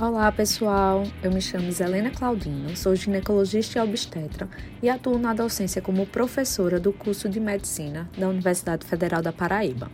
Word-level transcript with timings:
Olá 0.00 0.32
pessoal, 0.32 1.02
eu 1.22 1.30
me 1.30 1.42
chamo 1.42 1.70
Zelena 1.70 2.10
Claudino, 2.10 2.74
sou 2.74 2.96
ginecologista 2.96 3.78
e 3.78 3.82
obstetra 3.82 4.48
e 4.82 4.88
atuo 4.88 5.18
na 5.18 5.34
docência 5.34 5.82
como 5.82 6.06
professora 6.06 6.80
do 6.80 6.90
curso 6.90 7.28
de 7.28 7.38
medicina 7.38 8.08
da 8.16 8.26
Universidade 8.26 8.86
Federal 8.86 9.20
da 9.20 9.30
Paraíba. 9.30 9.90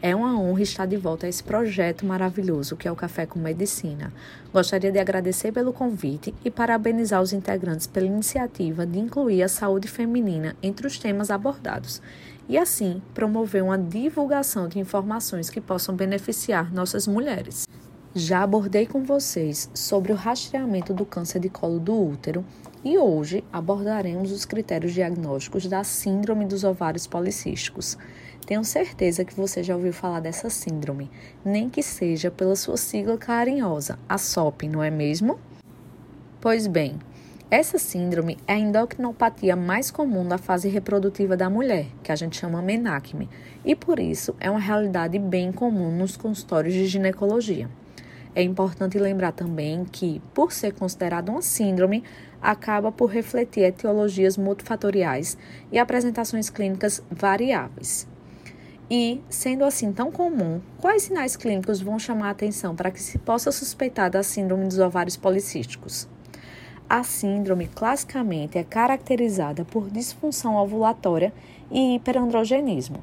É 0.00 0.14
uma 0.14 0.40
honra 0.40 0.62
estar 0.62 0.86
de 0.86 0.96
volta 0.96 1.26
a 1.26 1.28
esse 1.28 1.42
projeto 1.42 2.06
maravilhoso 2.06 2.76
que 2.76 2.86
é 2.86 2.92
o 2.92 2.96
Café 2.96 3.26
com 3.26 3.40
Medicina. 3.40 4.12
Gostaria 4.52 4.92
de 4.92 5.00
agradecer 5.00 5.50
pelo 5.50 5.72
convite 5.72 6.32
e 6.44 6.50
parabenizar 6.50 7.20
os 7.20 7.32
integrantes 7.32 7.88
pela 7.88 8.06
iniciativa 8.06 8.86
de 8.86 9.00
incluir 9.00 9.42
a 9.42 9.48
saúde 9.48 9.88
feminina 9.88 10.54
entre 10.62 10.86
os 10.86 10.96
temas 10.96 11.28
abordados 11.28 12.00
e, 12.48 12.56
assim, 12.56 13.02
promover 13.12 13.64
uma 13.64 13.76
divulgação 13.76 14.68
de 14.68 14.78
informações 14.78 15.50
que 15.50 15.60
possam 15.60 15.96
beneficiar 15.96 16.72
nossas 16.72 17.08
mulheres. 17.08 17.66
Já 18.12 18.42
abordei 18.42 18.86
com 18.86 19.04
vocês 19.04 19.70
sobre 19.72 20.10
o 20.10 20.16
rastreamento 20.16 20.92
do 20.92 21.06
câncer 21.06 21.38
de 21.38 21.48
colo 21.48 21.78
do 21.78 21.94
útero 21.94 22.44
e 22.82 22.98
hoje 22.98 23.44
abordaremos 23.52 24.32
os 24.32 24.44
critérios 24.44 24.92
diagnósticos 24.92 25.66
da 25.66 25.84
Síndrome 25.84 26.44
dos 26.44 26.64
Ovários 26.64 27.06
Policísticos. 27.06 27.96
Tenho 28.44 28.64
certeza 28.64 29.24
que 29.24 29.32
você 29.32 29.62
já 29.62 29.76
ouviu 29.76 29.92
falar 29.92 30.18
dessa 30.18 30.50
síndrome, 30.50 31.08
nem 31.44 31.70
que 31.70 31.84
seja 31.84 32.32
pela 32.32 32.56
sua 32.56 32.76
sigla 32.76 33.16
carinhosa, 33.16 33.96
a 34.08 34.18
SOP, 34.18 34.64
não 34.64 34.82
é 34.82 34.90
mesmo? 34.90 35.38
Pois 36.40 36.66
bem, 36.66 36.98
essa 37.48 37.78
síndrome 37.78 38.38
é 38.44 38.54
a 38.54 38.58
endocrinopatia 38.58 39.54
mais 39.54 39.88
comum 39.88 40.26
da 40.26 40.36
fase 40.36 40.68
reprodutiva 40.68 41.36
da 41.36 41.48
mulher, 41.48 41.86
que 42.02 42.10
a 42.10 42.16
gente 42.16 42.36
chama 42.36 42.60
menacme, 42.60 43.28
e 43.64 43.76
por 43.76 44.00
isso 44.00 44.34
é 44.40 44.50
uma 44.50 44.58
realidade 44.58 45.16
bem 45.16 45.52
comum 45.52 45.96
nos 45.96 46.16
consultórios 46.16 46.74
de 46.74 46.86
ginecologia. 46.86 47.70
É 48.34 48.42
importante 48.42 48.98
lembrar 48.98 49.32
também 49.32 49.84
que, 49.84 50.22
por 50.32 50.52
ser 50.52 50.72
considerada 50.72 51.32
uma 51.32 51.42
síndrome, 51.42 52.04
acaba 52.40 52.92
por 52.92 53.10
refletir 53.10 53.64
etiologias 53.64 54.36
multifatoriais 54.36 55.36
e 55.72 55.78
apresentações 55.78 56.48
clínicas 56.48 57.02
variáveis. 57.10 58.06
E, 58.88 59.20
sendo 59.28 59.64
assim 59.64 59.92
tão 59.92 60.10
comum, 60.10 60.60
quais 60.78 61.04
sinais 61.04 61.36
clínicos 61.36 61.80
vão 61.80 61.98
chamar 61.98 62.28
a 62.28 62.30
atenção 62.30 62.74
para 62.74 62.90
que 62.90 63.00
se 63.00 63.18
possa 63.18 63.52
suspeitar 63.52 64.10
da 64.10 64.22
síndrome 64.22 64.66
dos 64.66 64.78
ovários 64.78 65.16
policísticos? 65.16 66.08
A 66.88 67.04
síndrome 67.04 67.68
classicamente 67.68 68.58
é 68.58 68.64
caracterizada 68.64 69.64
por 69.64 69.88
disfunção 69.88 70.56
ovulatória 70.56 71.32
e 71.70 71.94
hiperandrogenismo. 71.94 72.98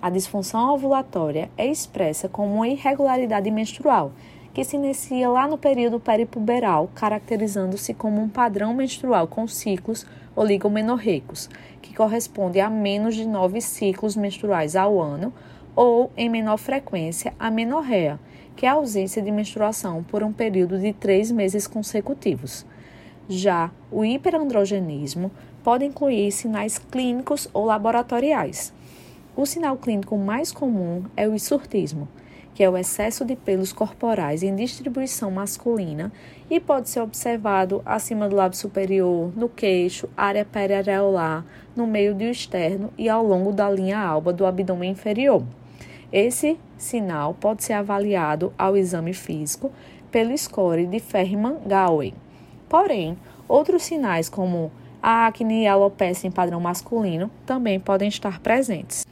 A 0.00 0.10
disfunção 0.10 0.72
ovulatória 0.74 1.50
é 1.56 1.66
expressa 1.66 2.28
como 2.28 2.54
uma 2.54 2.68
irregularidade 2.68 3.50
menstrual 3.50 4.12
que 4.52 4.64
se 4.64 4.76
inicia 4.76 5.28
lá 5.28 5.48
no 5.48 5.56
período 5.56 5.98
peripuberal, 5.98 6.90
caracterizando-se 6.94 7.94
como 7.94 8.20
um 8.20 8.28
padrão 8.28 8.74
menstrual 8.74 9.26
com 9.26 9.46
ciclos 9.48 10.06
oligomenorreicos, 10.36 11.48
que 11.80 11.94
corresponde 11.94 12.60
a 12.60 12.68
menos 12.68 13.14
de 13.14 13.26
nove 13.26 13.60
ciclos 13.60 14.14
menstruais 14.14 14.76
ao 14.76 15.00
ano, 15.00 15.32
ou, 15.74 16.12
em 16.16 16.28
menor 16.28 16.58
frequência, 16.58 17.32
a 17.38 17.50
menorreia, 17.50 18.20
que 18.54 18.66
é 18.66 18.68
a 18.68 18.74
ausência 18.74 19.22
de 19.22 19.30
menstruação 19.30 20.02
por 20.02 20.22
um 20.22 20.32
período 20.32 20.78
de 20.78 20.92
três 20.92 21.30
meses 21.30 21.66
consecutivos. 21.66 22.66
Já 23.28 23.70
o 23.90 24.04
hiperandrogenismo 24.04 25.30
pode 25.64 25.84
incluir 25.84 26.30
sinais 26.30 26.76
clínicos 26.76 27.48
ou 27.54 27.64
laboratoriais. 27.64 28.72
O 29.34 29.46
sinal 29.46 29.78
clínico 29.78 30.18
mais 30.18 30.52
comum 30.52 31.04
é 31.16 31.26
o 31.26 31.34
hisurtismo, 31.34 32.06
que 32.54 32.62
é 32.62 32.68
o 32.68 32.76
excesso 32.76 33.24
de 33.24 33.34
pelos 33.34 33.72
corporais 33.72 34.42
em 34.42 34.54
distribuição 34.54 35.30
masculina 35.30 36.12
e 36.50 36.60
pode 36.60 36.90
ser 36.90 37.00
observado 37.00 37.82
acima 37.84 38.28
do 38.28 38.36
lábio 38.36 38.58
superior, 38.58 39.32
no 39.36 39.48
queixo, 39.48 40.08
área 40.16 40.44
periareolar, 40.44 41.44
no 41.74 41.86
meio 41.86 42.14
do 42.14 42.24
externo 42.24 42.92
e 42.98 43.08
ao 43.08 43.24
longo 43.24 43.52
da 43.52 43.70
linha 43.70 43.98
alba 43.98 44.32
do 44.32 44.44
abdômen 44.44 44.90
inferior. 44.90 45.42
Esse 46.12 46.58
sinal 46.76 47.34
pode 47.34 47.64
ser 47.64 47.72
avaliado 47.72 48.52
ao 48.58 48.76
exame 48.76 49.14
físico 49.14 49.72
pelo 50.10 50.36
score 50.36 50.84
de 50.84 51.00
Ferriman-Gawey. 51.00 52.12
Porém, 52.68 53.16
outros 53.48 53.82
sinais 53.82 54.28
como 54.28 54.70
a 55.02 55.26
acne 55.26 55.62
e 55.62 55.66
alopecia 55.66 56.28
em 56.28 56.30
padrão 56.30 56.60
masculino 56.60 57.30
também 57.46 57.80
podem 57.80 58.08
estar 58.08 58.40
presentes. 58.40 59.06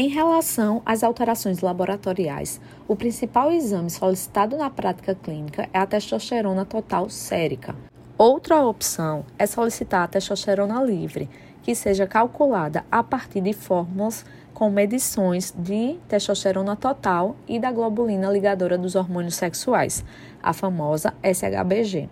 Em 0.00 0.06
relação 0.06 0.80
às 0.86 1.02
alterações 1.02 1.60
laboratoriais, 1.60 2.60
o 2.86 2.94
principal 2.94 3.50
exame 3.50 3.90
solicitado 3.90 4.56
na 4.56 4.70
prática 4.70 5.12
clínica 5.12 5.68
é 5.72 5.78
a 5.80 5.84
testosterona 5.84 6.64
total 6.64 7.10
sérica. 7.10 7.74
Outra 8.16 8.64
opção 8.64 9.24
é 9.36 9.44
solicitar 9.44 10.04
a 10.04 10.06
testosterona 10.06 10.80
livre, 10.84 11.28
que 11.64 11.74
seja 11.74 12.06
calculada 12.06 12.84
a 12.92 13.02
partir 13.02 13.40
de 13.40 13.52
fórmulas 13.52 14.24
com 14.54 14.70
medições 14.70 15.52
de 15.58 15.98
testosterona 16.06 16.76
total 16.76 17.34
e 17.48 17.58
da 17.58 17.72
globulina 17.72 18.30
ligadora 18.30 18.78
dos 18.78 18.94
hormônios 18.94 19.34
sexuais, 19.34 20.04
a 20.40 20.52
famosa 20.52 21.12
SHBG. 21.24 22.08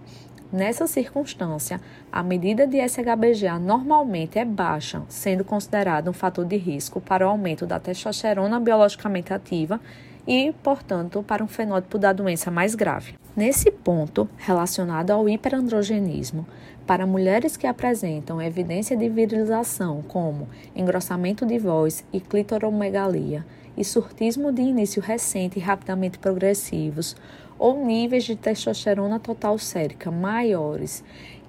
Nessa 0.56 0.86
circunstância, 0.86 1.78
a 2.10 2.22
medida 2.22 2.66
de 2.66 2.78
SHBG 2.78 3.58
normalmente 3.60 4.38
é 4.38 4.44
baixa, 4.46 5.02
sendo 5.06 5.44
considerado 5.44 6.08
um 6.08 6.14
fator 6.14 6.46
de 6.46 6.56
risco 6.56 6.98
para 6.98 7.26
o 7.26 7.28
aumento 7.28 7.66
da 7.66 7.78
testosterona 7.78 8.58
biologicamente 8.58 9.34
ativa 9.34 9.78
e, 10.26 10.54
portanto, 10.62 11.22
para 11.22 11.44
um 11.44 11.46
fenótipo 11.46 11.98
da 11.98 12.10
doença 12.10 12.50
mais 12.50 12.74
grave. 12.74 13.16
Nesse 13.36 13.70
ponto, 13.70 14.26
relacionado 14.38 15.10
ao 15.10 15.28
hiperandrogenismo, 15.28 16.46
para 16.86 17.06
mulheres 17.06 17.54
que 17.54 17.66
apresentam 17.66 18.40
evidência 18.40 18.96
de 18.96 19.10
virilização, 19.10 20.02
como 20.08 20.48
engrossamento 20.74 21.44
de 21.44 21.58
voz 21.58 22.02
e 22.10 22.18
clitoromegalia, 22.18 23.44
e 23.76 23.84
surtismo 23.84 24.52
de 24.52 24.62
início 24.62 25.02
recente 25.02 25.58
e 25.58 25.62
rapidamente 25.62 26.18
progressivos, 26.18 27.16
ou 27.58 27.84
níveis 27.84 28.24
de 28.24 28.36
testosterona 28.36 29.18
total 29.18 29.58
sérica 29.58 30.10
maiores 30.10 31.02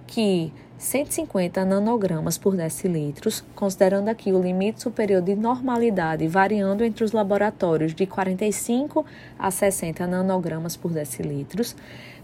que 0.05 0.51
150 0.77 1.65
nanogramas 1.65 2.37
por 2.37 2.55
decilitros, 2.55 3.43
considerando 3.55 4.09
aqui 4.09 4.31
o 4.31 4.41
limite 4.41 4.81
superior 4.81 5.21
de 5.21 5.35
normalidade 5.35 6.27
variando 6.27 6.83
entre 6.83 7.03
os 7.03 7.11
laboratórios 7.11 7.95
de 7.95 8.05
45 8.05 9.05
a 9.39 9.49
60 9.49 10.05
nanogramas 10.05 10.77
por 10.77 10.91
decilitros. 10.91 11.75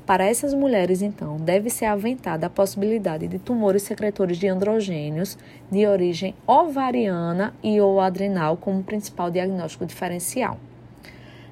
Para 0.06 0.26
essas 0.26 0.54
mulheres, 0.54 1.02
então, 1.02 1.38
deve 1.38 1.70
ser 1.70 1.86
aventada 1.86 2.48
a 2.48 2.50
possibilidade 2.50 3.26
de 3.26 3.40
tumores 3.40 3.84
secretores 3.84 4.38
de 4.38 4.50
androgênios 4.50 5.38
de 5.72 5.88
origem 5.88 6.36
ovariana 6.46 7.54
e 7.64 7.80
ou 7.80 8.02
adrenal 8.02 8.58
como 8.58 8.84
principal 8.84 9.32
diagnóstico 9.32 9.86
diferencial. 9.86 10.58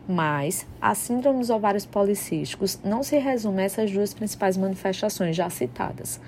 Mas 0.05 0.67
a 0.81 0.93
síndrome 0.93 1.39
dos 1.39 1.49
ovários 1.49 1.85
policísticos 1.85 2.77
não 2.83 3.03
se 3.03 3.17
resume 3.17 3.61
a 3.61 3.65
essas 3.65 3.89
duas 3.89 4.13
principais 4.13 4.57
manifestações 4.57 5.33
já 5.33 5.49
citadas. 5.49 6.19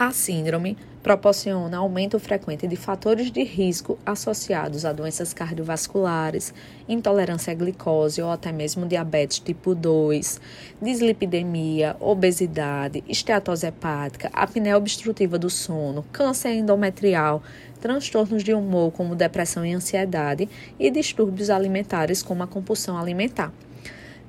A 0.00 0.12
síndrome 0.12 0.76
proporciona 1.02 1.78
aumento 1.78 2.20
frequente 2.20 2.68
de 2.68 2.76
fatores 2.76 3.32
de 3.32 3.42
risco 3.42 3.98
associados 4.06 4.84
a 4.84 4.92
doenças 4.92 5.34
cardiovasculares, 5.34 6.54
intolerância 6.88 7.50
à 7.50 7.54
glicose 7.54 8.22
ou 8.22 8.30
até 8.30 8.52
mesmo 8.52 8.86
diabetes 8.86 9.40
tipo 9.40 9.74
2, 9.74 10.40
dislipidemia, 10.80 11.96
obesidade, 11.98 13.02
esteatose 13.08 13.66
hepática, 13.66 14.30
apneia 14.32 14.78
obstrutiva 14.78 15.36
do 15.36 15.50
sono, 15.50 16.04
câncer 16.12 16.52
endometrial, 16.52 17.42
transtornos 17.80 18.44
de 18.44 18.54
humor 18.54 18.92
como 18.92 19.16
depressão 19.16 19.66
e 19.66 19.72
ansiedade 19.72 20.48
e 20.78 20.92
distúrbios 20.92 21.50
alimentares 21.50 22.22
como 22.22 22.44
a 22.44 22.46
compulsão 22.46 22.96
alimentar. 22.96 23.52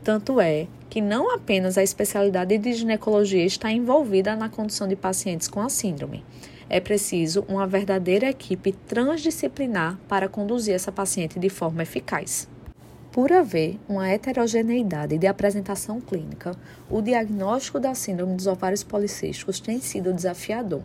Tanto 0.03 0.39
é 0.39 0.67
que 0.89 1.01
não 1.01 1.33
apenas 1.33 1.77
a 1.77 1.83
especialidade 1.83 2.57
de 2.57 2.73
ginecologia 2.73 3.45
está 3.45 3.71
envolvida 3.71 4.35
na 4.35 4.49
condução 4.49 4.87
de 4.87 4.95
pacientes 4.95 5.47
com 5.47 5.61
a 5.61 5.69
síndrome. 5.69 6.23
É 6.69 6.79
preciso 6.79 7.43
uma 7.47 7.67
verdadeira 7.67 8.29
equipe 8.29 8.71
transdisciplinar 8.71 9.99
para 10.07 10.29
conduzir 10.29 10.73
essa 10.73 10.91
paciente 10.91 11.39
de 11.39 11.49
forma 11.49 11.83
eficaz. 11.83 12.47
Por 13.11 13.33
haver 13.33 13.79
uma 13.89 14.07
heterogeneidade 14.07 15.17
de 15.17 15.25
apresentação 15.25 15.99
clínica, 15.99 16.55
o 16.89 17.01
diagnóstico 17.01 17.79
da 17.79 17.95
síndrome 17.95 18.35
dos 18.35 18.45
ovários 18.45 18.83
policísticos 18.83 19.59
tem 19.59 19.81
sido 19.81 20.13
desafiador. 20.13 20.83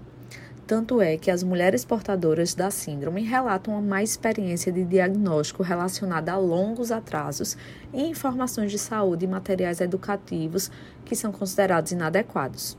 Tanto 0.67 1.03
é 1.03 1.19
que 1.19 1.31
as 1.31 1.43
mulheres 1.43 1.85
portadoras 1.85 2.55
da 2.55 2.71
síndrome 2.71 3.23
relatam 3.23 3.75
uma 3.75 3.83
mais 3.83 4.11
experiência 4.11 4.73
de 4.73 4.83
diagnóstico 4.83 5.63
relacionada 5.63 6.33
a 6.33 6.39
longos 6.39 6.91
atrasos 6.91 7.55
e 7.93 8.03
informações 8.03 8.73
de 8.73 8.79
saúde 8.79 9.27
e 9.27 9.29
materiais 9.29 9.83
educativos 9.83 10.71
que 11.05 11.15
são 11.15 11.31
considerados 11.31 11.93
inadequados. 11.93 12.79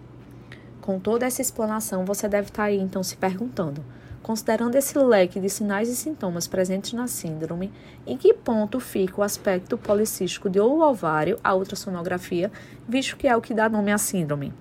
Com 0.82 1.00
toda 1.00 1.28
essa 1.28 1.44
explanação, 1.44 2.06
você 2.06 2.28
deve 2.28 2.48
estar 2.48 2.64
aí 2.64 2.80
então 2.80 3.04
se 3.04 3.18
perguntando: 3.18 3.86
considerando 4.24 4.74
esse 4.74 4.98
leque 4.98 5.40
de 5.40 5.48
sinais 5.48 5.88
e 5.88 5.96
sintomas 5.96 6.48
presentes 6.48 6.94
na 6.94 7.08
síndrome, 7.08 7.72
em 8.08 8.18
que 8.18 8.34
ponto 8.34 8.80
fica 8.80 9.22
o 9.22 9.24
aspecto 9.24 9.78
policístico 9.78 10.50
de 10.50 10.60
ou 10.60 10.82
ovário, 10.82 11.40
a 11.44 11.54
ultrassonografia, 11.54 12.52
visto 12.90 13.16
que 13.16 13.28
é 13.28 13.38
o 13.38 13.42
que 13.42 13.54
dá 13.54 13.70
nome 13.70 13.92
à 13.92 13.98
síndrome. 14.00 14.52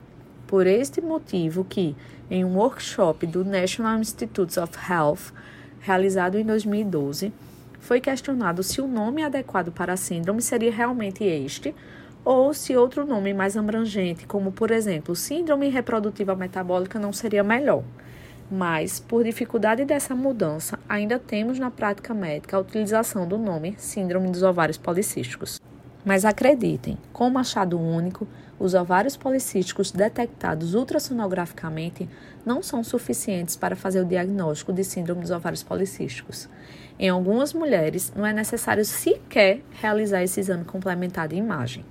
Por 0.46 0.67
este 0.67 1.00
motivo 1.00 1.64
que, 1.64 1.96
em 2.31 2.44
um 2.44 2.56
workshop 2.56 3.26
do 3.26 3.44
National 3.44 3.99
Institutes 3.99 4.56
of 4.56 4.73
Health, 4.91 5.32
realizado 5.81 6.38
em 6.38 6.44
2012, 6.44 7.32
foi 7.81 8.00
questionado 8.00 8.62
se 8.62 8.81
o 8.81 8.87
nome 8.87 9.23
adequado 9.23 9.70
para 9.70 9.93
a 9.93 9.96
síndrome 9.96 10.41
seria 10.41 10.73
realmente 10.73 11.25
este, 11.25 11.75
ou 12.25 12.55
se 12.55 12.76
outro 12.76 13.05
nome 13.06 13.35
mais 13.35 13.56
abrangente, 13.56 14.26
como 14.26 14.50
por 14.50 14.70
exemplo 14.70 15.14
síndrome 15.14 15.69
reprodutiva 15.69 16.35
metabólica, 16.35 16.99
não 16.99 17.12
seria 17.12 17.44
melhor. 17.44 17.82
Mas, 18.50 19.00
por 19.00 19.25
dificuldade 19.25 19.85
dessa 19.85 20.14
mudança, 20.14 20.79
ainda 20.88 21.19
temos 21.19 21.58
na 21.58 21.70
prática 21.70 22.14
médica 22.14 22.56
a 22.56 22.61
utilização 22.61 23.26
do 23.26 23.38
nome 23.38 23.75
Síndrome 23.79 24.31
dos 24.31 24.43
Ovários 24.43 24.79
Policísticos. 24.79 25.61
Mas 26.04 26.26
acreditem, 26.26 26.98
com 27.12 27.30
machado 27.30 27.80
único, 27.80 28.28
os 28.58 28.74
ovários 28.74 29.16
policísticos 29.16 29.90
detectados 29.90 30.74
ultrassonograficamente 30.74 32.08
não 32.44 32.62
são 32.62 32.84
suficientes 32.84 33.56
para 33.56 33.74
fazer 33.74 34.02
o 34.02 34.04
diagnóstico 34.04 34.72
de 34.72 34.84
síndrome 34.84 35.22
dos 35.22 35.30
ovários 35.30 35.62
policísticos. 35.62 36.48
Em 36.98 37.08
algumas 37.08 37.54
mulheres, 37.54 38.12
não 38.14 38.26
é 38.26 38.34
necessário 38.34 38.84
sequer 38.84 39.62
realizar 39.80 40.22
esse 40.22 40.38
exame 40.40 40.64
complementar 40.64 41.26
de 41.26 41.36
imagem. 41.36 41.84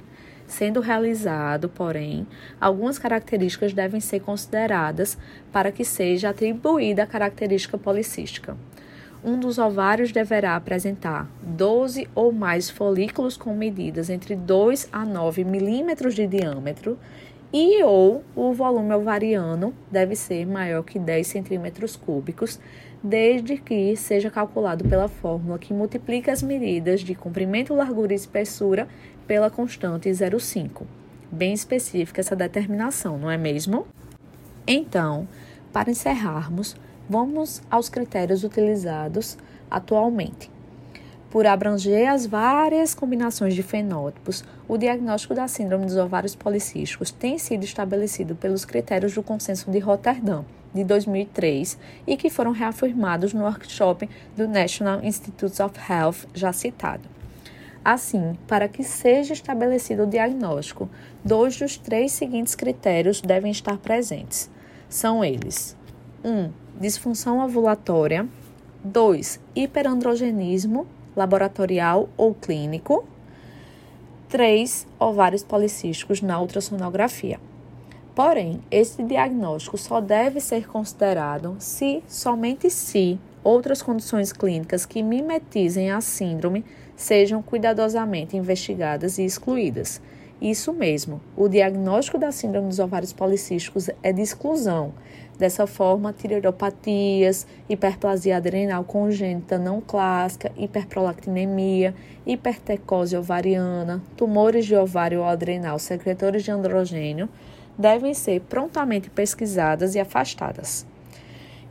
Sendo 0.46 0.80
realizado, 0.80 1.68
porém, 1.68 2.28
algumas 2.62 3.00
características 3.00 3.74
devem 3.74 4.00
ser 4.00 4.20
consideradas 4.20 5.18
para 5.52 5.72
que 5.72 5.84
seja 5.84 6.30
atribuída 6.30 7.04
a 7.04 7.08
característica 7.08 7.78
policística 7.78 8.56
um 9.24 9.40
dos 9.40 9.58
ovários 9.58 10.12
deverá 10.12 10.56
apresentar 10.56 11.30
12 11.42 12.10
ou 12.14 12.32
mais 12.32 12.70
folículos 12.70 13.38
com 13.38 13.56
medidas 13.56 14.10
entre 14.10 14.36
2 14.36 14.90
a 14.92 15.06
9 15.06 15.44
milímetros 15.46 16.14
de 16.14 16.28
diâmetro 16.28 16.98
e 17.54 17.84
ou 17.84 18.24
o 18.36 18.52
volume 18.52 18.94
ovariano 18.96 19.74
deve 19.90 20.16
ser 20.16 20.46
maior 20.46 20.84
que 20.84 20.98
10 20.98 21.28
centímetros 21.28 21.96
cúbicos, 21.96 22.60
desde 23.02 23.58
que 23.58 23.96
seja 23.96 24.32
calculado 24.32 24.84
pela 24.86 25.08
fórmula 25.08 25.60
que 25.60 25.74
multiplica 25.74 26.32
as 26.32 26.42
medidas 26.42 27.02
de 27.02 27.14
comprimento, 27.14 27.76
largura 27.76 28.12
e 28.12 28.16
espessura 28.16 28.88
pela 29.28 29.52
constante 29.52 30.10
0,5. 30.10 30.82
Bem 31.32 31.54
específica 31.54 32.22
essa 32.22 32.36
determinação, 32.36 33.20
não 33.20 33.30
é 33.30 33.38
mesmo? 33.38 33.86
Então, 34.66 35.28
para 35.72 35.92
encerrarmos, 35.92 36.76
Vamos 37.10 37.62
aos 37.70 37.90
critérios 37.90 38.44
utilizados 38.44 39.38
atualmente. 39.70 40.50
Por 41.30 41.46
abranger 41.48 42.10
as 42.10 42.26
várias 42.26 42.94
combinações 42.94 43.56
de 43.56 43.64
fenótipos, 43.64 44.44
o 44.68 44.78
diagnóstico 44.78 45.34
da 45.34 45.48
síndrome 45.48 45.86
dos 45.86 45.98
ovários 45.98 46.36
policísticos 46.36 47.12
tem 47.12 47.38
sido 47.40 47.64
estabelecido 47.64 48.36
pelos 48.36 48.64
critérios 48.64 49.16
do 49.16 49.24
Consenso 49.24 49.72
de 49.72 49.80
Roterdã, 49.80 50.44
de 50.74 50.84
2003, 50.84 51.78
e 52.06 52.16
que 52.16 52.30
foram 52.30 52.52
reafirmados 52.52 53.34
no 53.34 53.44
workshop 53.44 54.08
do 54.38 54.48
National 54.48 55.04
Institutes 55.04 55.60
of 55.60 55.74
Health, 55.90 56.28
já 56.34 56.54
citado. 56.54 57.10
Assim, 57.84 58.38
para 58.48 58.70
que 58.70 58.84
seja 58.84 59.34
estabelecido 59.34 60.04
o 60.04 60.08
diagnóstico, 60.08 60.90
dois 61.26 61.58
dos 61.58 61.78
três 61.78 62.14
seguintes 62.14 62.56
critérios 62.56 63.20
devem 63.20 63.52
estar 63.52 63.78
presentes. 63.78 64.50
São 64.88 65.26
eles: 65.26 65.76
1. 66.24 66.30
Um, 66.30 66.52
disfunção 66.80 67.40
ovulatória. 67.40 68.28
2. 68.84 69.40
Hiperandrogenismo 69.56 70.88
laboratorial 71.16 72.10
ou 72.16 72.34
clínico. 72.34 73.06
3. 74.30 74.88
Ovários 75.00 75.44
policísticos 75.44 76.22
na 76.22 76.40
ultrassonografia. 76.40 77.40
Porém, 78.16 78.62
esse 78.72 79.04
diagnóstico 79.04 79.78
só 79.78 80.00
deve 80.00 80.40
ser 80.40 80.68
considerado 80.68 81.56
se, 81.60 82.04
somente 82.08 82.70
se, 82.70 83.20
outras 83.44 83.82
condições 83.82 84.32
clínicas 84.32 84.86
que 84.86 85.04
mimetizem 85.04 85.92
a 85.92 86.00
síndrome 86.00 86.64
sejam 86.96 87.42
cuidadosamente 87.42 88.38
investigadas 88.38 89.18
e 89.18 89.26
excluídas. 89.26 90.02
Isso 90.42 90.74
mesmo, 90.74 91.22
o 91.38 91.48
diagnóstico 91.48 92.18
da 92.18 92.32
síndrome 92.32 92.68
dos 92.68 92.80
ovários 92.80 93.14
policísticos 93.14 93.90
é 94.02 94.12
de 94.12 94.22
exclusão 94.22 94.94
Dessa 95.38 95.66
forma, 95.66 96.14
tireoidopatias, 96.14 97.48
hiperplasia 97.68 98.38
adrenal 98.38 98.84
congênita 98.84 99.58
não 99.58 99.82
clássica, 99.82 100.52
hiperprolactinemia, 100.56 101.96
hipertecose 102.26 103.18
ovariana, 103.18 104.02
tumores 104.16 104.66
de 104.66 104.76
ovário 104.76 105.22
ou 105.22 105.26
adrenal 105.26 105.80
secretores 105.80 106.44
de 106.44 106.52
androgênio 106.52 107.28
devem 107.78 108.14
ser 108.14 108.42
prontamente 108.42 109.10
pesquisadas 109.10 109.96
e 109.96 110.00
afastadas. 110.00 110.86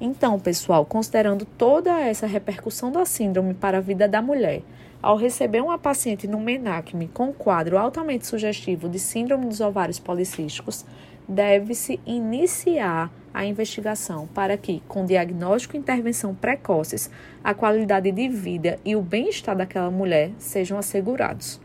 Então, 0.00 0.38
pessoal, 0.41 0.85
considerando 0.85 1.44
toda 1.44 2.00
essa 2.00 2.26
repercussão 2.26 2.91
da 2.91 3.05
síndrome 3.05 3.55
para 3.55 3.79
a 3.79 3.81
vida 3.81 4.09
da 4.09 4.20
mulher, 4.20 4.62
ao 5.02 5.16
receber 5.16 5.60
uma 5.60 5.76
paciente 5.76 6.28
no 6.28 6.38
MENACME 6.38 7.08
com 7.08 7.32
quadro 7.32 7.76
altamente 7.76 8.26
sugestivo 8.26 8.88
de 8.88 9.00
síndrome 9.00 9.46
dos 9.46 9.60
ovários 9.60 9.99
policísticos, 9.99 10.87
deve-se 11.28 11.99
iniciar 12.06 13.12
a 13.34 13.44
investigação 13.44 14.28
para 14.28 14.56
que, 14.56 14.81
com 14.87 15.04
diagnóstico 15.04 15.75
e 15.75 15.81
intervenção 15.81 16.34
precoces, 16.34 17.10
a 17.43 17.52
qualidade 17.52 18.12
de 18.12 18.28
vida 18.28 18.78
e 18.84 18.94
o 18.94 19.02
bem-estar 19.02 19.56
daquela 19.56 19.90
mulher 19.90 20.31
sejam 20.38 20.78
assegurados. 20.78 21.60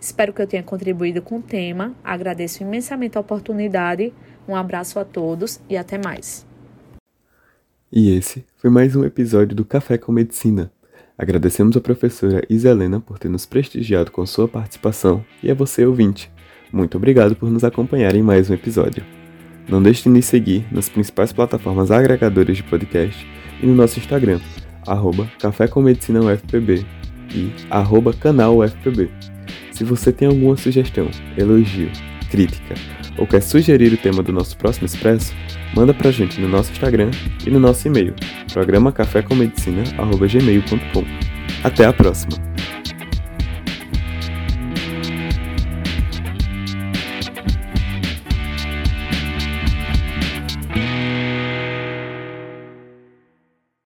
Espero 0.00 0.32
que 0.32 0.42
eu 0.42 0.46
tenha 0.46 0.62
contribuído 0.62 1.22
com 1.22 1.38
o 1.38 1.42
tema. 1.42 1.94
Agradeço 2.02 2.62
imensamente 2.62 3.16
a 3.16 3.20
oportunidade. 3.20 4.12
Um 4.48 4.56
abraço 4.56 4.98
a 4.98 5.04
todos 5.04 5.60
e 5.68 5.76
até 5.76 5.98
mais. 5.98 6.46
E 7.90 8.10
esse 8.10 8.44
foi 8.56 8.70
mais 8.70 8.96
um 8.96 9.04
episódio 9.04 9.54
do 9.54 9.64
Café 9.64 9.96
com 9.96 10.12
Medicina. 10.12 10.70
Agradecemos 11.18 11.74
a 11.74 11.80
professora 11.80 12.42
Iselena 12.50 13.00
por 13.00 13.18
ter 13.18 13.30
nos 13.30 13.46
prestigiado 13.46 14.10
com 14.10 14.26
sua 14.26 14.46
participação 14.46 15.24
e 15.42 15.50
a 15.50 15.54
você, 15.54 15.86
ouvinte. 15.86 16.30
Muito 16.70 16.98
obrigado 16.98 17.34
por 17.34 17.50
nos 17.50 17.64
acompanhar 17.64 18.14
em 18.14 18.22
mais 18.22 18.50
um 18.50 18.54
episódio. 18.54 19.02
Não 19.66 19.82
deixe 19.82 20.02
de 20.02 20.10
nos 20.10 20.26
seguir 20.26 20.66
nas 20.70 20.90
principais 20.90 21.32
plataformas 21.32 21.90
agregadoras 21.90 22.58
de 22.58 22.62
podcast 22.62 23.26
e 23.62 23.66
no 23.66 23.74
nosso 23.74 23.98
Instagram, 23.98 24.40
arroba 24.86 25.26
Café 25.40 25.66
com 25.66 25.80
Medicina 25.80 26.20
UFPB 26.20 26.84
e 27.34 27.50
arroba 27.70 28.12
canal 28.12 28.58
UFPB. 28.58 29.08
Se 29.72 29.84
você 29.84 30.12
tem 30.12 30.28
alguma 30.28 30.56
sugestão, 30.58 31.08
elogio, 31.38 31.90
crítica 32.30 32.74
ou 33.16 33.26
quer 33.26 33.40
sugerir 33.40 33.90
o 33.90 33.96
tema 33.96 34.22
do 34.22 34.34
nosso 34.34 34.54
próximo 34.58 34.84
Expresso, 34.84 35.32
manda 35.74 35.92
pra 35.92 36.10
gente 36.10 36.40
no 36.40 36.48
nosso 36.48 36.72
Instagram 36.72 37.10
e 37.46 37.50
no 37.50 37.60
nosso 37.60 37.86
e-mail, 37.86 38.14
programa 38.52 38.92
café 38.92 39.22
com 39.22 39.34
medicina, 39.34 39.82
arroba 39.98 40.26
gmail.com. 40.26 41.04
Até 41.62 41.86
a 41.86 41.92
próxima! 41.92 42.55